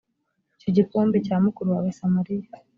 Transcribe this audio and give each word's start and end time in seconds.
icyo 0.55 0.69
gikombe 0.77 1.17
cya 1.25 1.37
mukuru 1.45 1.67
wawe 1.73 1.89
samariya 1.97 2.49